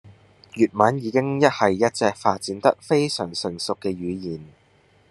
[0.55, 4.43] 粵文已經係一隻發展得非常成熟嘅語言